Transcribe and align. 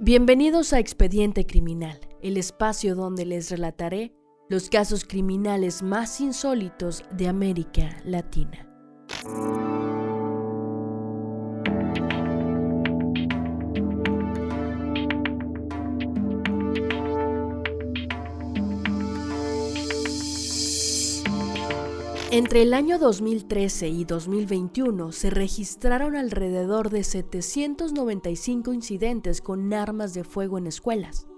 Bienvenidos 0.00 0.72
a 0.72 0.80
Expediente 0.80 1.46
Criminal, 1.46 2.00
el 2.20 2.36
espacio 2.36 2.96
donde 2.96 3.24
les 3.24 3.48
relataré 3.48 4.12
los 4.48 4.68
casos 4.68 5.04
criminales 5.04 5.84
más 5.84 6.20
insólitos 6.20 7.04
de 7.12 7.28
América 7.28 7.96
Latina. 8.04 8.68
Entre 22.34 22.62
el 22.62 22.74
año 22.74 22.98
2013 22.98 23.90
y 23.90 24.04
2021 24.04 25.12
se 25.12 25.30
registraron 25.30 26.16
alrededor 26.16 26.90
de 26.90 27.04
795 27.04 28.72
incidentes 28.72 29.40
con 29.40 29.72
armas 29.72 30.14
de 30.14 30.24
fuego 30.24 30.58
en 30.58 30.66
escuelas. 30.66 31.28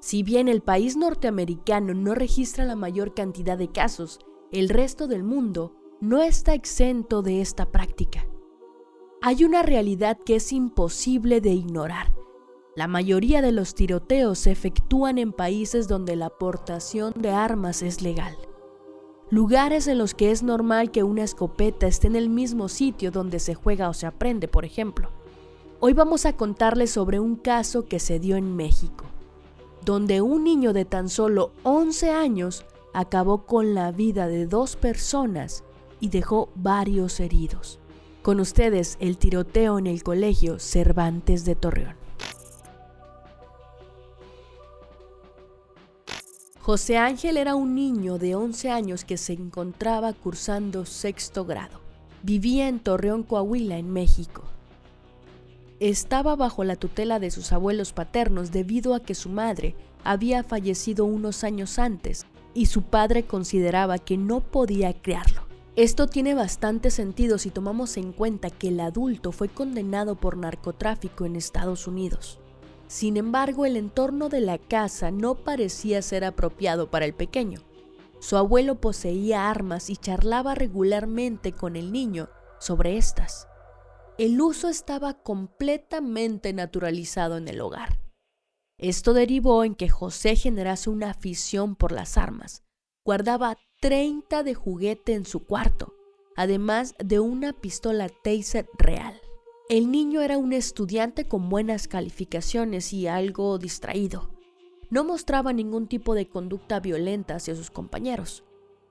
Si 0.00 0.24
bien 0.24 0.48
el 0.48 0.60
país 0.60 0.96
norteamericano 0.96 1.94
no 1.94 2.16
registra 2.16 2.64
la 2.64 2.74
mayor 2.74 3.14
cantidad 3.14 3.56
de 3.56 3.70
casos, 3.70 4.18
el 4.50 4.70
resto 4.70 5.06
del 5.06 5.22
mundo 5.22 5.76
no 6.00 6.20
está 6.20 6.52
exento 6.52 7.22
de 7.22 7.40
esta 7.40 7.70
práctica. 7.70 8.26
Hay 9.22 9.44
una 9.44 9.62
realidad 9.62 10.18
que 10.26 10.34
es 10.34 10.52
imposible 10.52 11.40
de 11.40 11.50
ignorar. 11.50 12.12
La 12.74 12.88
mayoría 12.88 13.40
de 13.40 13.52
los 13.52 13.76
tiroteos 13.76 14.40
se 14.40 14.50
efectúan 14.50 15.18
en 15.18 15.32
países 15.32 15.86
donde 15.86 16.16
la 16.16 16.26
aportación 16.26 17.12
de 17.16 17.30
armas 17.30 17.82
es 17.82 18.02
legal 18.02 18.36
lugares 19.30 19.86
en 19.88 19.98
los 19.98 20.14
que 20.14 20.30
es 20.30 20.42
normal 20.42 20.90
que 20.90 21.02
una 21.02 21.22
escopeta 21.22 21.86
esté 21.86 22.06
en 22.06 22.16
el 22.16 22.28
mismo 22.28 22.68
sitio 22.68 23.10
donde 23.10 23.38
se 23.38 23.54
juega 23.54 23.88
o 23.88 23.94
se 23.94 24.06
aprende, 24.06 24.48
por 24.48 24.64
ejemplo. 24.64 25.10
Hoy 25.80 25.92
vamos 25.92 26.26
a 26.26 26.32
contarles 26.32 26.90
sobre 26.90 27.20
un 27.20 27.36
caso 27.36 27.86
que 27.86 28.00
se 28.00 28.18
dio 28.18 28.36
en 28.36 28.56
México, 28.56 29.04
donde 29.84 30.22
un 30.22 30.44
niño 30.44 30.72
de 30.72 30.84
tan 30.84 31.08
solo 31.08 31.52
11 31.62 32.10
años 32.10 32.64
acabó 32.94 33.44
con 33.44 33.74
la 33.74 33.92
vida 33.92 34.26
de 34.28 34.46
dos 34.46 34.76
personas 34.76 35.62
y 36.00 36.08
dejó 36.08 36.48
varios 36.54 37.20
heridos. 37.20 37.78
Con 38.22 38.40
ustedes 38.40 38.96
el 38.98 39.18
tiroteo 39.18 39.78
en 39.78 39.86
el 39.86 40.02
colegio 40.02 40.58
Cervantes 40.58 41.44
de 41.44 41.54
Torreón. 41.54 42.07
José 46.68 46.98
Ángel 46.98 47.38
era 47.38 47.54
un 47.54 47.74
niño 47.74 48.18
de 48.18 48.34
11 48.34 48.68
años 48.68 49.06
que 49.06 49.16
se 49.16 49.32
encontraba 49.32 50.12
cursando 50.12 50.84
sexto 50.84 51.46
grado. 51.46 51.80
Vivía 52.22 52.68
en 52.68 52.78
Torreón, 52.78 53.22
Coahuila, 53.22 53.78
en 53.78 53.90
México. 53.90 54.42
Estaba 55.80 56.36
bajo 56.36 56.64
la 56.64 56.76
tutela 56.76 57.20
de 57.20 57.30
sus 57.30 57.52
abuelos 57.52 57.94
paternos 57.94 58.52
debido 58.52 58.94
a 58.94 59.00
que 59.00 59.14
su 59.14 59.30
madre 59.30 59.76
había 60.04 60.44
fallecido 60.44 61.06
unos 61.06 61.42
años 61.42 61.78
antes 61.78 62.26
y 62.52 62.66
su 62.66 62.82
padre 62.82 63.24
consideraba 63.24 63.96
que 63.96 64.18
no 64.18 64.40
podía 64.42 64.92
criarlo. 64.92 65.44
Esto 65.74 66.06
tiene 66.06 66.34
bastante 66.34 66.90
sentido 66.90 67.38
si 67.38 67.48
tomamos 67.48 67.96
en 67.96 68.12
cuenta 68.12 68.50
que 68.50 68.68
el 68.68 68.80
adulto 68.80 69.32
fue 69.32 69.48
condenado 69.48 70.16
por 70.16 70.36
narcotráfico 70.36 71.24
en 71.24 71.36
Estados 71.36 71.86
Unidos. 71.86 72.38
Sin 72.88 73.18
embargo, 73.18 73.66
el 73.66 73.76
entorno 73.76 74.30
de 74.30 74.40
la 74.40 74.56
casa 74.56 75.10
no 75.10 75.34
parecía 75.34 76.00
ser 76.00 76.24
apropiado 76.24 76.90
para 76.90 77.04
el 77.04 77.14
pequeño. 77.14 77.60
Su 78.18 78.36
abuelo 78.36 78.80
poseía 78.80 79.50
armas 79.50 79.90
y 79.90 79.96
charlaba 79.96 80.54
regularmente 80.54 81.52
con 81.52 81.76
el 81.76 81.92
niño 81.92 82.30
sobre 82.58 82.96
estas. 82.96 83.46
El 84.16 84.40
uso 84.40 84.68
estaba 84.68 85.14
completamente 85.14 86.52
naturalizado 86.52 87.36
en 87.36 87.46
el 87.46 87.60
hogar. 87.60 88.00
Esto 88.78 89.12
derivó 89.12 89.64
en 89.64 89.74
que 89.74 89.88
José 89.88 90.34
generase 90.34 90.88
una 90.88 91.10
afición 91.10 91.76
por 91.76 91.92
las 91.92 92.16
armas. 92.16 92.64
Guardaba 93.04 93.58
30 93.80 94.42
de 94.42 94.54
juguete 94.54 95.14
en 95.14 95.26
su 95.26 95.44
cuarto, 95.44 95.94
además 96.36 96.94
de 96.98 97.20
una 97.20 97.52
pistola 97.52 98.08
taser 98.08 98.66
real. 98.78 99.20
El 99.68 99.90
niño 99.90 100.22
era 100.22 100.38
un 100.38 100.54
estudiante 100.54 101.26
con 101.26 101.50
buenas 101.50 101.88
calificaciones 101.88 102.94
y 102.94 103.06
algo 103.06 103.58
distraído. 103.58 104.30
No 104.88 105.04
mostraba 105.04 105.52
ningún 105.52 105.88
tipo 105.88 106.14
de 106.14 106.26
conducta 106.26 106.80
violenta 106.80 107.34
hacia 107.34 107.54
sus 107.54 107.70
compañeros, 107.70 108.44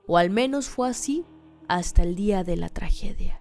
o 0.06 0.18
al 0.18 0.30
menos 0.30 0.68
fue 0.68 0.88
así 0.88 1.24
hasta 1.66 2.04
el 2.04 2.14
día 2.14 2.44
de 2.44 2.56
la 2.56 2.68
tragedia. 2.68 3.40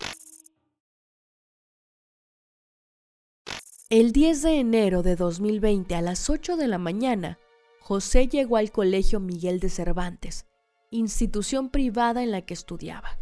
El 3.92 4.14
10 4.14 4.42
de 4.42 4.60
enero 4.60 5.04
de 5.04 5.16
2020 5.16 5.94
a 5.94 6.02
las 6.02 6.32
8 6.32 6.58
de 6.58 6.68
la 6.68 6.80
mañana, 6.80 7.38
José 7.80 8.28
llegó 8.28 8.58
al 8.58 8.72
Colegio 8.72 9.20
Miguel 9.20 9.60
de 9.60 9.70
Cervantes, 9.70 10.48
institución 10.90 11.70
privada 11.70 12.24
en 12.24 12.32
la 12.32 12.42
que 12.42 12.56
estudiaba. 12.56 13.20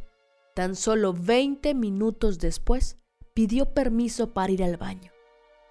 Tan 0.56 0.78
solo 0.78 1.12
20 1.12 1.74
minutos 1.74 2.40
después, 2.40 2.98
pidió 3.36 3.66
permiso 3.66 4.32
para 4.32 4.54
ir 4.54 4.64
al 4.64 4.78
baño. 4.78 5.12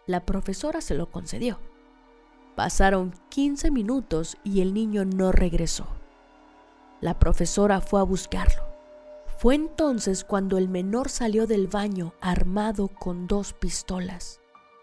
La 0.06 0.26
profesora 0.26 0.82
se 0.82 0.94
lo 0.94 1.10
concedió. 1.10 1.58
Pasaron 2.54 3.14
15 3.30 3.70
minutos 3.70 4.36
y 4.44 4.60
el 4.60 4.74
niño 4.74 5.06
no 5.06 5.32
regresó. 5.32 5.86
La 7.00 7.18
profesora 7.18 7.80
fue 7.80 8.00
a 8.00 8.04
buscarlo. 8.04 8.62
Fue 9.38 9.54
entonces 9.54 10.24
cuando 10.24 10.58
el 10.58 10.68
menor 10.68 11.08
salió 11.08 11.46
del 11.46 11.66
baño 11.66 12.12
armado 12.20 12.88
con 12.88 13.26
dos 13.26 13.54
pistolas, 13.54 14.40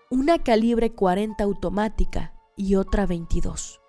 una 0.09 0.39
calibre 0.39 0.91
40 0.91 1.43
automática 1.43 2.33
y 2.57 2.75
otra 2.75 3.05
22. 3.05 3.79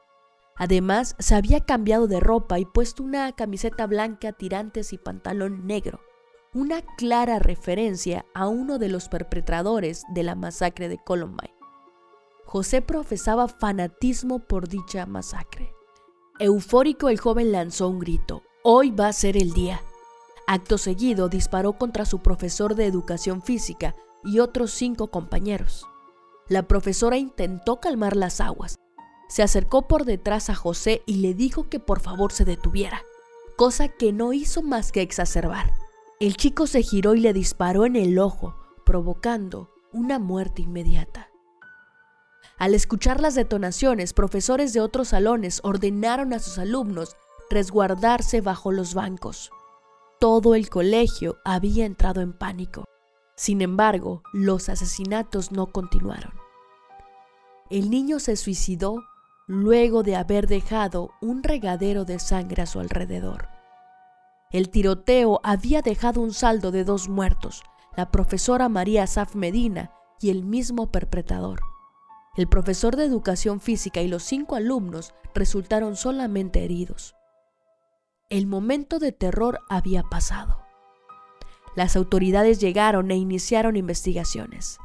Además, 0.54 1.16
se 1.18 1.34
había 1.34 1.60
cambiado 1.60 2.08
de 2.08 2.20
ropa 2.20 2.58
y 2.58 2.66
puesto 2.66 3.02
una 3.02 3.32
camiseta 3.32 3.86
blanca, 3.86 4.32
tirantes 4.32 4.92
y 4.92 4.98
pantalón 4.98 5.66
negro 5.66 6.00
una 6.54 6.82
clara 6.82 7.38
referencia 7.38 8.26
a 8.34 8.46
uno 8.46 8.78
de 8.78 8.88
los 8.88 9.08
perpetradores 9.08 10.04
de 10.12 10.22
la 10.22 10.34
masacre 10.34 10.90
de 10.90 10.98
Columbine. 10.98 11.54
José 12.44 12.82
profesaba 12.82 13.48
fanatismo 13.48 14.40
por 14.40 14.68
dicha 14.68 15.06
masacre. 15.06 15.72
Eufórico 16.38 17.08
el 17.08 17.18
joven 17.18 17.52
lanzó 17.52 17.88
un 17.88 17.98
grito, 18.00 18.42
hoy 18.62 18.90
va 18.90 19.08
a 19.08 19.12
ser 19.14 19.38
el 19.38 19.54
día. 19.54 19.80
Acto 20.46 20.76
seguido 20.76 21.30
disparó 21.30 21.72
contra 21.78 22.04
su 22.04 22.18
profesor 22.18 22.74
de 22.74 22.84
educación 22.84 23.40
física 23.42 23.94
y 24.22 24.40
otros 24.40 24.72
cinco 24.72 25.10
compañeros. 25.10 25.86
La 26.48 26.68
profesora 26.68 27.16
intentó 27.16 27.80
calmar 27.80 28.14
las 28.14 28.42
aguas. 28.42 28.76
Se 29.28 29.42
acercó 29.42 29.88
por 29.88 30.04
detrás 30.04 30.50
a 30.50 30.54
José 30.54 31.02
y 31.06 31.16
le 31.16 31.32
dijo 31.32 31.70
que 31.70 31.80
por 31.80 32.00
favor 32.00 32.30
se 32.30 32.44
detuviera, 32.44 33.02
cosa 33.56 33.88
que 33.88 34.12
no 34.12 34.34
hizo 34.34 34.60
más 34.60 34.92
que 34.92 35.00
exacerbar. 35.00 35.81
El 36.22 36.36
chico 36.36 36.68
se 36.68 36.84
giró 36.84 37.16
y 37.16 37.20
le 37.20 37.32
disparó 37.32 37.84
en 37.84 37.96
el 37.96 38.16
ojo, 38.20 38.54
provocando 38.86 39.70
una 39.92 40.20
muerte 40.20 40.62
inmediata. 40.62 41.32
Al 42.58 42.74
escuchar 42.74 43.20
las 43.20 43.34
detonaciones, 43.34 44.12
profesores 44.12 44.72
de 44.72 44.80
otros 44.80 45.08
salones 45.08 45.58
ordenaron 45.64 46.32
a 46.32 46.38
sus 46.38 46.58
alumnos 46.58 47.16
resguardarse 47.50 48.40
bajo 48.40 48.70
los 48.70 48.94
bancos. 48.94 49.50
Todo 50.20 50.54
el 50.54 50.70
colegio 50.70 51.38
había 51.44 51.86
entrado 51.86 52.20
en 52.20 52.32
pánico. 52.34 52.84
Sin 53.34 53.60
embargo, 53.60 54.22
los 54.32 54.68
asesinatos 54.68 55.50
no 55.50 55.72
continuaron. 55.72 56.34
El 57.68 57.90
niño 57.90 58.20
se 58.20 58.36
suicidó 58.36 59.02
luego 59.48 60.04
de 60.04 60.14
haber 60.14 60.46
dejado 60.46 61.10
un 61.20 61.42
regadero 61.42 62.04
de 62.04 62.20
sangre 62.20 62.62
a 62.62 62.66
su 62.66 62.78
alrededor. 62.78 63.48
El 64.52 64.68
tiroteo 64.68 65.40
había 65.42 65.80
dejado 65.80 66.20
un 66.20 66.34
saldo 66.34 66.70
de 66.70 66.84
dos 66.84 67.08
muertos, 67.08 67.62
la 67.96 68.10
profesora 68.10 68.68
María 68.68 69.06
Saf 69.06 69.34
Medina 69.34 69.92
y 70.20 70.28
el 70.28 70.44
mismo 70.44 70.92
perpetrador. 70.92 71.60
El 72.36 72.48
profesor 72.48 72.96
de 72.96 73.04
educación 73.04 73.60
física 73.60 74.02
y 74.02 74.08
los 74.08 74.22
cinco 74.22 74.54
alumnos 74.54 75.14
resultaron 75.34 75.96
solamente 75.96 76.64
heridos. 76.64 77.14
El 78.28 78.46
momento 78.46 78.98
de 78.98 79.12
terror 79.12 79.60
había 79.70 80.02
pasado. 80.02 80.62
Las 81.74 81.96
autoridades 81.96 82.60
llegaron 82.60 83.10
e 83.10 83.16
iniciaron 83.16 83.76
investigaciones. 83.76 84.78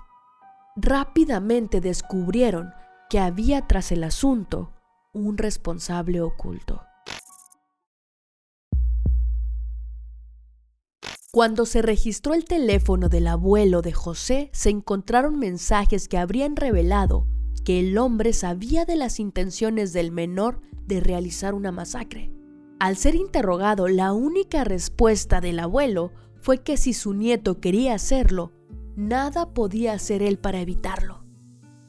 Rápidamente 0.78 1.82
descubrieron 1.82 2.74
que 3.10 3.20
había 3.20 3.68
tras 3.68 3.92
el 3.92 4.06
asunto 4.06 4.72
un 5.12 5.38
responsable 5.38 6.22
oculto. 6.22 6.87
Cuando 11.38 11.68
se 11.68 11.84
registró 11.84 12.34
el 12.34 12.46
teléfono 12.46 13.10
del 13.10 13.28
abuelo 13.28 13.84
de 13.84 13.92
José, 13.92 14.50
se 14.54 14.72
encontraron 14.72 15.38
mensajes 15.38 16.08
que 16.08 16.18
habrían 16.18 16.56
revelado 16.56 17.28
que 17.64 17.80
el 17.80 18.00
hombre 18.00 18.34
sabía 18.34 18.86
de 18.86 18.96
las 18.96 19.20
intenciones 19.20 19.94
del 19.94 20.12
menor 20.12 20.62
de 20.88 21.00
realizar 21.00 21.54
una 21.54 21.72
masacre. 21.72 22.32
Al 22.80 22.98
ser 22.98 23.14
interrogado, 23.14 23.88
la 23.88 24.14
única 24.14 24.64
respuesta 24.64 25.40
del 25.40 25.60
abuelo 25.60 26.12
fue 26.42 26.64
que 26.64 26.76
si 26.76 26.94
su 26.94 27.14
nieto 27.14 27.60
quería 27.60 27.94
hacerlo, 27.94 28.52
nada 28.96 29.54
podía 29.54 29.94
hacer 29.94 30.24
él 30.24 30.40
para 30.40 30.60
evitarlo. 30.60 31.24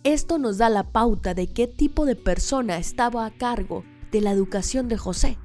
Esto 0.04 0.36
nos 0.36 0.58
da 0.58 0.68
la 0.68 0.92
pauta 0.92 1.32
de 1.32 1.46
qué 1.46 1.66
tipo 1.66 2.04
de 2.04 2.16
persona 2.16 2.76
estaba 2.76 3.24
a 3.24 3.30
cargo 3.30 3.82
de 4.12 4.20
la 4.20 4.30
educación 4.30 4.88
de 4.88 4.98
José. 4.98 5.38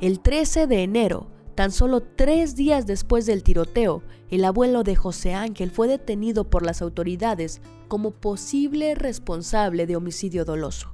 El 0.00 0.20
13 0.20 0.66
de 0.66 0.82
enero, 0.82 1.39
tan 1.50 1.72
solo 1.72 2.02
tres 2.02 2.56
días 2.56 2.86
después 2.86 3.26
del 3.26 3.42
tiroteo, 3.42 4.02
el 4.30 4.44
abuelo 4.44 4.82
de 4.82 4.96
José 4.96 5.34
Ángel 5.34 5.70
fue 5.70 5.88
detenido 5.88 6.48
por 6.48 6.64
las 6.64 6.82
autoridades 6.82 7.60
como 7.88 8.12
posible 8.12 8.94
responsable 8.94 9.86
de 9.86 9.96
homicidio 9.96 10.44
doloso. 10.44 10.92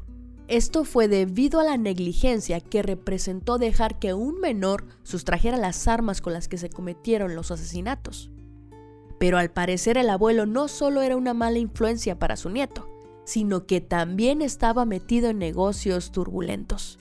Esto 0.48 0.84
fue 0.84 1.08
debido 1.08 1.58
a 1.58 1.64
la 1.64 1.76
negligencia 1.76 2.60
que 2.60 2.82
representó 2.82 3.58
dejar 3.58 3.98
que 3.98 4.14
un 4.14 4.40
menor 4.40 4.86
sustrajera 5.02 5.56
las 5.56 5.88
armas 5.88 6.20
con 6.20 6.32
las 6.32 6.46
que 6.46 6.56
se 6.56 6.70
cometieron 6.70 7.34
los 7.34 7.50
asesinatos. 7.50 8.30
Pero 9.18 9.38
al 9.38 9.50
parecer 9.50 9.98
el 9.98 10.08
abuelo 10.08 10.46
no 10.46 10.68
solo 10.68 11.02
era 11.02 11.16
una 11.16 11.34
mala 11.34 11.58
influencia 11.58 12.18
para 12.18 12.36
su 12.36 12.50
nieto, 12.50 12.88
sino 13.24 13.66
que 13.66 13.80
también 13.80 14.40
estaba 14.40 14.84
metido 14.84 15.30
en 15.30 15.38
negocios 15.38 16.12
turbulentos. 16.12 17.00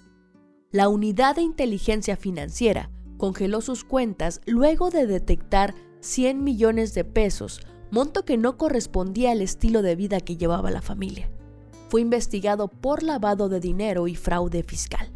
La 0.71 0.89
unidad 0.89 1.35
de 1.35 1.43
inteligencia 1.43 2.17
financiera 2.17 2.89
congeló 3.17 3.61
sus 3.61 3.83
cuentas 3.83 4.41
luego 4.45 4.89
de 4.89 5.07
detectar 5.07 5.73
100 6.01 6.43
millones 6.43 6.93
de 6.93 7.03
pesos, 7.03 7.61
monto 7.91 8.25
que 8.25 8.37
no 8.37 8.57
correspondía 8.57 9.31
al 9.31 9.41
estilo 9.41 9.81
de 9.81 9.95
vida 9.95 10.19
que 10.19 10.37
llevaba 10.37 10.71
la 10.71 10.81
familia 10.81 11.29
fue 11.89 12.01
investigado 12.01 12.67
por 12.67 13.03
lavado 13.03 13.49
de 13.49 13.59
dinero 13.59 14.07
y 14.07 14.15
fraude 14.15 14.63
fiscal. 14.63 15.11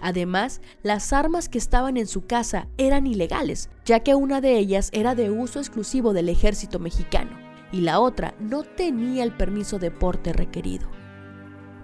Además, 0.00 0.60
las 0.82 1.12
armas 1.12 1.48
que 1.48 1.58
estaban 1.58 1.96
en 1.96 2.06
su 2.06 2.26
casa 2.26 2.68
eran 2.78 3.06
ilegales, 3.06 3.68
ya 3.84 4.00
que 4.00 4.14
una 4.14 4.40
de 4.40 4.56
ellas 4.56 4.90
era 4.92 5.14
de 5.14 5.30
uso 5.30 5.58
exclusivo 5.58 6.12
del 6.12 6.28
ejército 6.28 6.78
mexicano 6.78 7.38
y 7.72 7.82
la 7.82 8.00
otra 8.00 8.34
no 8.38 8.62
tenía 8.62 9.24
el 9.24 9.32
permiso 9.32 9.78
de 9.78 9.90
porte 9.90 10.32
requerido. 10.32 10.88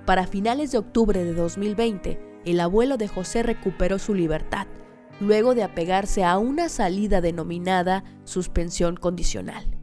Para 0.06 0.27
finales 0.27 0.71
de 0.73 0.79
octubre 0.79 1.25
de 1.25 1.35
2020, 1.35 2.41
el 2.45 2.61
abuelo 2.61 2.97
de 2.97 3.09
José 3.09 3.43
recuperó 3.43 3.99
su 3.99 4.15
libertad, 4.15 4.67
luego 5.20 5.55
de 5.55 5.62
apegarse 5.62 6.25
a 6.25 6.38
una 6.38 6.69
salida 6.69 7.20
denominada 7.20 8.05
suspensión 8.25 8.96
condicional 8.96 9.75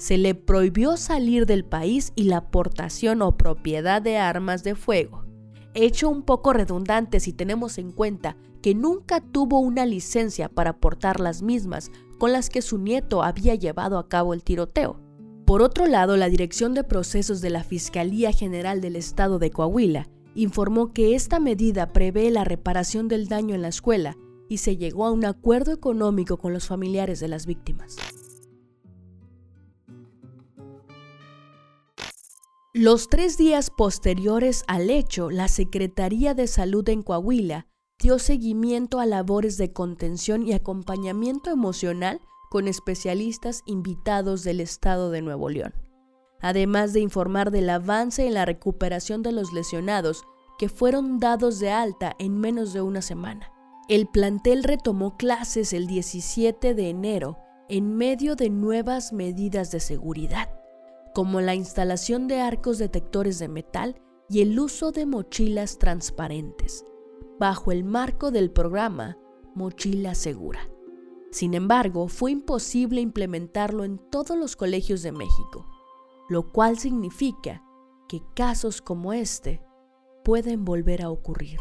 se 0.00 0.16
le 0.16 0.34
prohibió 0.34 0.96
salir 0.96 1.44
del 1.44 1.62
país 1.62 2.14
y 2.16 2.22
la 2.22 2.38
aportación 2.38 3.20
o 3.20 3.36
propiedad 3.36 4.00
de 4.00 4.16
armas 4.16 4.64
de 4.64 4.74
fuego. 4.74 5.26
Hecho 5.74 6.08
un 6.08 6.22
poco 6.22 6.54
redundante 6.54 7.20
si 7.20 7.34
tenemos 7.34 7.76
en 7.76 7.92
cuenta 7.92 8.38
que 8.62 8.74
nunca 8.74 9.20
tuvo 9.20 9.60
una 9.60 9.84
licencia 9.84 10.48
para 10.48 10.78
portar 10.78 11.20
las 11.20 11.42
mismas 11.42 11.92
con 12.18 12.32
las 12.32 12.48
que 12.48 12.62
su 12.62 12.78
nieto 12.78 13.22
había 13.22 13.54
llevado 13.56 13.98
a 13.98 14.08
cabo 14.08 14.32
el 14.32 14.42
tiroteo. 14.42 14.98
Por 15.44 15.60
otro 15.60 15.86
lado, 15.86 16.16
la 16.16 16.30
Dirección 16.30 16.72
de 16.72 16.82
Procesos 16.82 17.42
de 17.42 17.50
la 17.50 17.62
Fiscalía 17.62 18.32
General 18.32 18.80
del 18.80 18.96
Estado 18.96 19.38
de 19.38 19.50
Coahuila 19.50 20.08
informó 20.34 20.94
que 20.94 21.14
esta 21.14 21.40
medida 21.40 21.92
prevé 21.92 22.30
la 22.30 22.44
reparación 22.44 23.06
del 23.06 23.28
daño 23.28 23.54
en 23.54 23.62
la 23.62 23.68
escuela 23.68 24.16
y 24.50 24.58
se 24.58 24.76
llegó 24.76 25.06
a 25.06 25.12
un 25.12 25.24
acuerdo 25.24 25.72
económico 25.72 26.36
con 26.36 26.52
los 26.52 26.66
familiares 26.66 27.20
de 27.20 27.28
las 27.28 27.46
víctimas. 27.46 27.96
Los 32.74 33.08
tres 33.08 33.38
días 33.38 33.70
posteriores 33.70 34.64
al 34.66 34.90
hecho, 34.90 35.30
la 35.30 35.46
Secretaría 35.46 36.34
de 36.34 36.48
Salud 36.48 36.88
en 36.88 37.02
Coahuila 37.02 37.68
dio 38.00 38.18
seguimiento 38.18 38.98
a 38.98 39.06
labores 39.06 39.56
de 39.56 39.72
contención 39.72 40.44
y 40.44 40.52
acompañamiento 40.52 41.50
emocional 41.50 42.20
con 42.50 42.66
especialistas 42.66 43.62
invitados 43.66 44.42
del 44.42 44.60
estado 44.60 45.12
de 45.12 45.22
Nuevo 45.22 45.48
León, 45.48 45.74
además 46.40 46.92
de 46.92 46.98
informar 46.98 47.52
del 47.52 47.70
avance 47.70 48.26
en 48.26 48.34
la 48.34 48.46
recuperación 48.46 49.22
de 49.22 49.30
los 49.30 49.52
lesionados 49.52 50.24
que 50.58 50.68
fueron 50.68 51.20
dados 51.20 51.60
de 51.60 51.70
alta 51.70 52.16
en 52.18 52.40
menos 52.40 52.72
de 52.72 52.80
una 52.80 53.00
semana. 53.00 53.52
El 53.90 54.06
plantel 54.06 54.62
retomó 54.62 55.16
clases 55.16 55.72
el 55.72 55.88
17 55.88 56.74
de 56.74 56.90
enero 56.90 57.38
en 57.68 57.96
medio 57.96 58.36
de 58.36 58.48
nuevas 58.48 59.12
medidas 59.12 59.72
de 59.72 59.80
seguridad 59.80 60.48
como 61.12 61.40
la 61.40 61.56
instalación 61.56 62.28
de 62.28 62.40
arcos 62.40 62.78
detectores 62.78 63.40
de 63.40 63.48
metal 63.48 64.00
y 64.28 64.42
el 64.42 64.56
uso 64.60 64.92
de 64.92 65.06
mochilas 65.06 65.80
transparentes, 65.80 66.84
bajo 67.40 67.72
el 67.72 67.82
marco 67.82 68.30
del 68.30 68.52
programa 68.52 69.18
Mochila 69.56 70.14
Segura. 70.14 70.70
Sin 71.32 71.54
embargo, 71.54 72.06
fue 72.06 72.30
imposible 72.30 73.00
implementarlo 73.00 73.82
en 73.82 73.98
todos 73.98 74.38
los 74.38 74.54
colegios 74.54 75.02
de 75.02 75.10
México, 75.10 75.66
lo 76.28 76.52
cual 76.52 76.78
significa 76.78 77.64
que 78.08 78.22
casos 78.36 78.82
como 78.82 79.12
este 79.12 79.60
pueden 80.22 80.64
volver 80.64 81.02
a 81.02 81.10
ocurrir. 81.10 81.58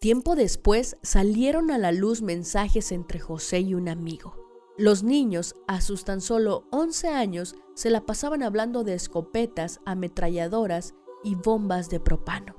Tiempo 0.00 0.34
después 0.34 0.96
salieron 1.02 1.70
a 1.70 1.78
la 1.78 1.92
luz 1.92 2.22
mensajes 2.22 2.90
entre 2.90 3.20
José 3.20 3.60
y 3.60 3.74
un 3.74 3.88
amigo 3.88 4.40
los 4.80 5.02
niños, 5.02 5.56
a 5.66 5.82
sus 5.82 6.04
tan 6.04 6.22
solo 6.22 6.64
11 6.70 7.08
años, 7.08 7.54
se 7.74 7.90
la 7.90 8.06
pasaban 8.06 8.42
hablando 8.42 8.82
de 8.82 8.94
escopetas, 8.94 9.82
ametralladoras 9.84 10.94
y 11.22 11.34
bombas 11.34 11.90
de 11.90 12.00
propano. 12.00 12.56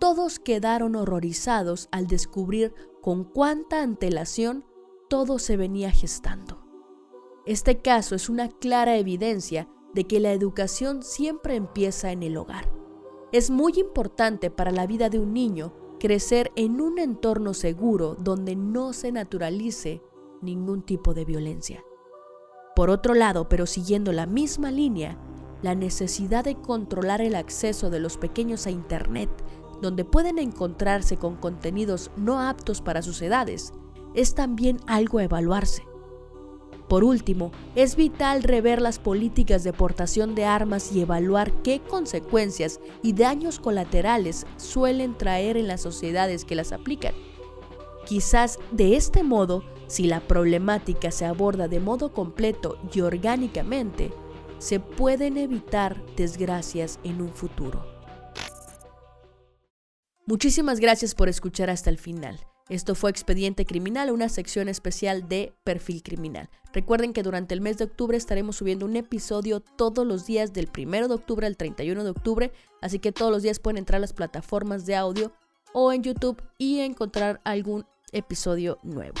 Todos 0.00 0.40
quedaron 0.40 0.96
horrorizados 0.96 1.88
al 1.92 2.08
descubrir 2.08 2.74
con 3.02 3.22
cuánta 3.22 3.82
antelación 3.82 4.64
todo 5.08 5.38
se 5.38 5.56
venía 5.56 5.92
gestando. 5.92 6.60
Este 7.46 7.78
caso 7.78 8.16
es 8.16 8.28
una 8.28 8.48
clara 8.48 8.96
evidencia 8.96 9.68
de 9.94 10.08
que 10.08 10.18
la 10.18 10.32
educación 10.32 11.04
siempre 11.04 11.54
empieza 11.54 12.10
en 12.10 12.24
el 12.24 12.36
hogar. 12.36 12.68
Es 13.30 13.48
muy 13.48 13.74
importante 13.76 14.50
para 14.50 14.72
la 14.72 14.88
vida 14.88 15.08
de 15.08 15.20
un 15.20 15.32
niño 15.32 15.72
crecer 15.98 16.52
en 16.56 16.80
un 16.80 16.98
entorno 16.98 17.54
seguro 17.54 18.14
donde 18.18 18.56
no 18.56 18.92
se 18.92 19.12
naturalice 19.12 20.02
ningún 20.40 20.82
tipo 20.82 21.14
de 21.14 21.24
violencia. 21.24 21.84
Por 22.74 22.90
otro 22.90 23.14
lado, 23.14 23.48
pero 23.48 23.66
siguiendo 23.66 24.12
la 24.12 24.26
misma 24.26 24.70
línea, 24.70 25.18
la 25.62 25.74
necesidad 25.74 26.44
de 26.44 26.54
controlar 26.54 27.20
el 27.20 27.34
acceso 27.34 27.90
de 27.90 27.98
los 27.98 28.16
pequeños 28.16 28.66
a 28.66 28.70
Internet, 28.70 29.30
donde 29.82 30.04
pueden 30.04 30.38
encontrarse 30.38 31.16
con 31.16 31.36
contenidos 31.36 32.10
no 32.16 32.40
aptos 32.40 32.80
para 32.80 33.02
sus 33.02 33.20
edades, 33.22 33.72
es 34.14 34.34
también 34.34 34.78
algo 34.86 35.18
a 35.18 35.24
evaluarse. 35.24 35.82
Por 36.88 37.04
último, 37.04 37.52
es 37.74 37.96
vital 37.96 38.42
rever 38.42 38.80
las 38.80 38.98
políticas 38.98 39.62
de 39.62 39.72
portación 39.72 40.34
de 40.34 40.46
armas 40.46 40.92
y 40.92 41.02
evaluar 41.02 41.52
qué 41.62 41.80
consecuencias 41.80 42.80
y 43.02 43.12
daños 43.12 43.58
colaterales 43.60 44.46
suelen 44.56 45.16
traer 45.16 45.56
en 45.56 45.68
las 45.68 45.82
sociedades 45.82 46.44
que 46.44 46.54
las 46.54 46.72
aplican. 46.72 47.14
Quizás 48.06 48.58
de 48.72 48.96
este 48.96 49.22
modo 49.22 49.62
si 49.88 50.04
la 50.04 50.20
problemática 50.20 51.10
se 51.10 51.24
aborda 51.24 51.66
de 51.66 51.80
modo 51.80 52.12
completo 52.12 52.78
y 52.92 53.00
orgánicamente, 53.00 54.12
se 54.58 54.80
pueden 54.80 55.36
evitar 55.38 56.04
desgracias 56.14 57.00
en 57.04 57.22
un 57.22 57.30
futuro. 57.30 57.84
Muchísimas 60.26 60.78
gracias 60.78 61.14
por 61.14 61.28
escuchar 61.28 61.70
hasta 61.70 61.88
el 61.88 61.96
final. 61.96 62.47
Esto 62.68 62.94
fue 62.94 63.10
Expediente 63.10 63.64
Criminal, 63.64 64.10
una 64.10 64.28
sección 64.28 64.68
especial 64.68 65.26
de 65.26 65.54
Perfil 65.64 66.02
Criminal. 66.02 66.50
Recuerden 66.74 67.14
que 67.14 67.22
durante 67.22 67.54
el 67.54 67.62
mes 67.62 67.78
de 67.78 67.84
octubre 67.84 68.16
estaremos 68.16 68.56
subiendo 68.56 68.84
un 68.84 68.96
episodio 68.96 69.60
todos 69.60 70.06
los 70.06 70.26
días 70.26 70.52
del 70.52 70.68
1 70.76 71.08
de 71.08 71.14
octubre 71.14 71.46
al 71.46 71.56
31 71.56 72.04
de 72.04 72.10
octubre, 72.10 72.52
así 72.82 72.98
que 72.98 73.10
todos 73.10 73.32
los 73.32 73.42
días 73.42 73.58
pueden 73.58 73.78
entrar 73.78 73.96
a 73.96 74.00
las 74.00 74.12
plataformas 74.12 74.84
de 74.84 74.96
audio 74.96 75.32
o 75.72 75.92
en 75.92 76.02
YouTube 76.02 76.42
y 76.58 76.80
encontrar 76.80 77.40
algún 77.44 77.86
episodio 78.12 78.78
nuevo. 78.82 79.16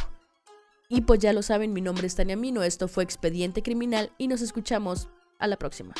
Y 0.90 1.00
pues 1.02 1.20
ya 1.20 1.32
lo 1.32 1.42
saben, 1.42 1.72
mi 1.72 1.80
nombre 1.80 2.06
es 2.06 2.16
Tania 2.16 2.36
Mino, 2.36 2.62
esto 2.62 2.86
fue 2.86 3.02
Expediente 3.02 3.62
Criminal 3.62 4.12
y 4.18 4.28
nos 4.28 4.42
escuchamos 4.42 5.08
a 5.38 5.46
la 5.46 5.56
próxima. 5.56 5.94